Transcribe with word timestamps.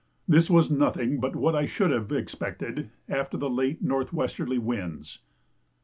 This 0.27 0.49
was 0.49 0.71
nothing 0.71 1.19
but 1.19 1.35
what 1.35 1.53
I 1.53 1.67
should 1.67 1.91
have 1.91 2.11
expected 2.11 2.89
after 3.07 3.37
the 3.37 3.51
late 3.51 3.83
north 3.83 4.11
westerly 4.11 4.57
winds. 4.57 5.19